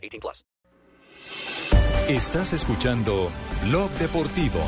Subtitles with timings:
[0.00, 0.44] 18 plus.
[2.08, 3.30] Estás escuchando
[3.64, 4.60] Blog Deportivo.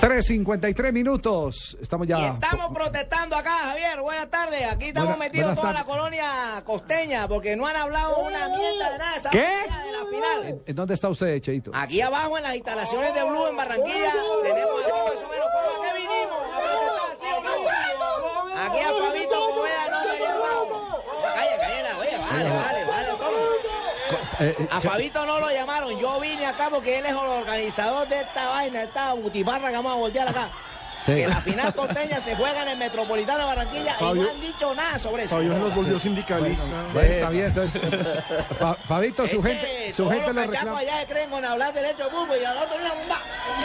[0.00, 1.78] 3.53 minutos.
[1.80, 2.18] Estamos ya.
[2.18, 4.00] Y estamos protestando acá, Javier.
[4.02, 4.70] Buenas tardes.
[4.70, 8.90] Aquí estamos Buena- metidos buenas toda la colonia costeña porque no han hablado una mierda
[8.92, 9.16] de nada.
[9.16, 9.38] esa ¿Qué?
[9.38, 10.44] De la final.
[10.46, 11.70] ¿En- ¿En dónde está usted, Cheito?
[11.74, 14.12] Aquí abajo en las instalaciones de Blue en Barranquilla
[14.42, 18.60] tenemos aquí más o menos como que vinimos a protestar, ¿sí o no?
[18.62, 20.96] Aquí a Fabito Poveda no me llamamos.
[21.22, 22.73] Calla, calla, oye, vale, vale.
[24.40, 25.98] Eh, eh, A Fabito no lo llamaron.
[25.98, 29.92] Yo vine acá porque él es el organizador de esta vaina, esta butifarra que vamos
[29.92, 30.48] a voltear acá.
[31.04, 31.12] Sí.
[31.16, 34.74] Que la final costeña se juega en el Metropolitano de Barranquilla y no han dicho
[34.74, 35.36] nada sobre eso.
[35.36, 36.64] Fabio nos volvió sindicalista.
[36.94, 37.82] Bueno, está bien, entonces.
[38.58, 40.78] Fa- Fabito, su gente, su todos gente lo reclama.
[40.78, 43.18] allá se creen con hablar derecho de fútbol y al otro le bomba.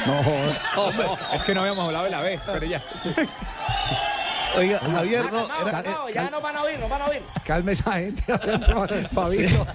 [0.06, 1.18] No, joder.
[1.34, 2.84] Es que no habíamos hablado de la vez, pero ya.
[4.60, 7.06] Oiga, Javier, no, Calmado, era, calmado, eh, ya no van a oír, no van a
[7.08, 7.24] oír.
[7.46, 8.24] calme esa gente.
[9.14, 9.68] Fabito.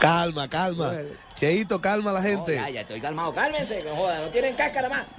[0.00, 0.92] calma, calma.
[1.36, 2.54] Cheito, calma a la No, gente.
[2.54, 5.04] ya, ya estoy calmado, cálmense, no jodan, no tienen cáscara más.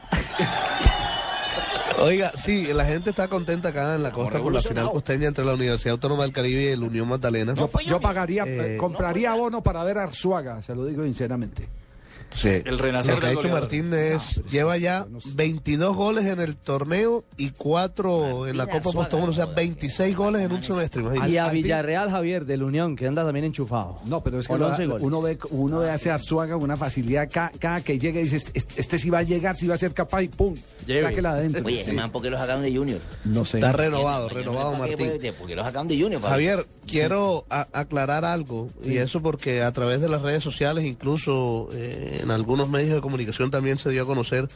[1.99, 5.45] Oiga, sí, la gente está contenta acá en la costa por la final costeña entre
[5.45, 7.53] la Universidad Autónoma del Caribe y el Unión Magdalena.
[7.53, 7.99] No yo Yo mismo.
[8.01, 11.67] pagaría, Eh, compraría abono para ver a Arzuaga, se lo digo sinceramente.
[12.33, 12.61] Sí.
[12.65, 13.49] El renacer Lo que ha hecho.
[13.49, 19.29] Martín es, lleva ya 22 goles en el torneo y 4 en la Copa Postobón,
[19.29, 23.23] o sea, 26 goles en un semestre, Y a Villarreal, Javier, del Unión, que anda
[23.23, 23.99] también enchufado.
[24.05, 25.03] No, pero es que Con lo- 11 goles.
[25.03, 27.29] uno ve, uno ve a ese Arzuaga con una facilidad.
[27.31, 29.77] Cada, cada que llega y dice, este, este sí va a llegar, sí va a
[29.77, 30.55] ser capaz y ¡pum!
[30.87, 31.03] Lleve.
[31.03, 31.63] Sáquela adentro.
[31.65, 32.99] Oye, man, ¿por qué lo sacaron de Junior?
[33.25, 33.57] No sé.
[33.57, 35.33] Está renovado, renovado qué, Martín.
[35.37, 36.21] ¿Por qué lo sacaron de Junior?
[36.21, 41.69] Javier, quiero a- aclarar algo, y eso porque a través de las redes sociales, incluso
[41.73, 44.49] eh, en algunos medios de comunicación también se dio a conocer,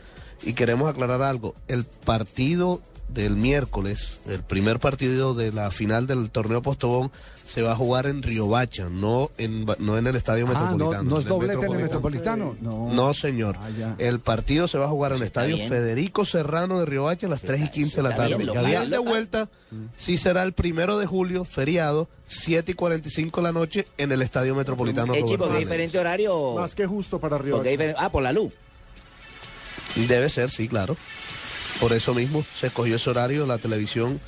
[0.44, 1.56] y queremos aclarar algo.
[1.68, 7.12] El partido del miércoles, el primer partido de la final del torneo Postobón,
[7.46, 11.10] se va a jugar en Riobacha, no en, no en el Estadio Ah, no, Metropolitano.
[11.10, 12.58] no es en el doblete en el Metropolitano.
[12.60, 12.90] No.
[12.94, 13.58] No, señor.
[13.62, 15.70] Ah, el partido se va a jugar en el Estadio bien.
[15.70, 18.28] Federico Serrano de Riobacha a las 3 y 15 de la tarde.
[18.36, 19.10] bien, y local, el de local.
[19.10, 19.50] vuelta
[19.96, 24.22] sí será el primero de julio, feriado, 7 y 45 de la noche en el
[24.22, 25.14] Estadio Metropolitano.
[25.16, 25.60] Eh, chico, ¿qué Meléndez.
[25.60, 26.56] diferente horario?
[26.56, 27.96] Más que justo para ¿Por qué diferente?
[27.98, 28.52] Ah, por la luz.
[29.96, 30.98] Debe ser, sí, claro.
[31.80, 34.20] Por eso mismo se escogió ese horario, la televisión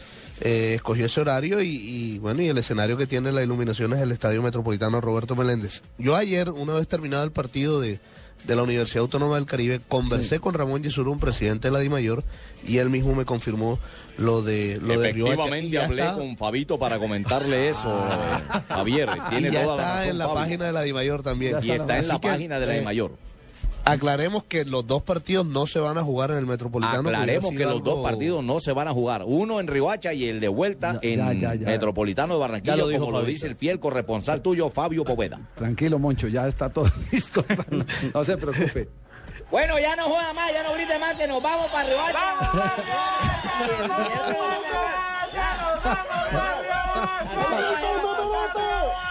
[0.42, 4.00] eh, escogió ese horario y, y, bueno, y el escenario que tiene la iluminación es
[4.02, 5.82] el Estadio Metropolitano Roberto Meléndez.
[5.98, 8.00] Yo ayer, una vez terminado el partido de,
[8.46, 12.24] de la Universidad Autónoma del Caribe, conversé con Ramón Yesurún, presidente de la DIMAYOR,
[12.68, 13.80] y él mismo me confirmó
[14.18, 19.10] lo de lo de Efectivamente ya hablé está- con Fabito para comentarle eso, eh, Javier.
[19.32, 21.58] y ya toda la está razón, en la página de la DIMAYOR también.
[21.64, 23.12] Y está en la página de la eh, de Mayor.
[23.86, 27.10] Aclaremos que los dos partidos no se van a jugar en el Metropolitano.
[27.10, 29.24] Aclaremos que los dos partidos no se van a jugar.
[29.26, 31.66] Uno en Riohacha y el de vuelta Ya, en ya, ya, ya.
[31.66, 35.40] Metropolitano de Barranquilla, lo como lo dice el fiel corresponsal tuyo, Fabio Poveda.
[35.56, 37.44] Tranquilo, Moncho, ya está todo listo.
[38.14, 38.90] No se preocupe.
[39.50, 42.04] Bueno, ya no juega más, ya no grite más, que nos vamos para arriba.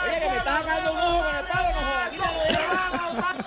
[0.04, 3.37] Oye, que me estás sacando un ojo con el palo, no jodas, quítalo de ahí.